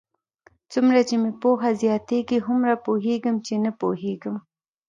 څومره 0.71 0.99
چې 1.09 1.15
مې 1.21 1.31
پوهه 1.41 1.69
زیاتېږي، 1.81 2.37
هومره 2.45 2.73
پوهېږم؛ 2.85 3.35
چې 3.45 3.53
نه 3.63 3.71
پوهېږم. 3.81 4.35